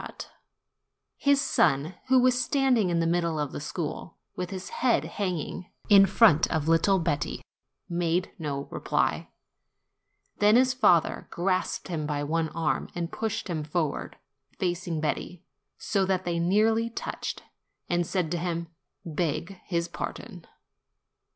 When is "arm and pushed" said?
12.49-13.47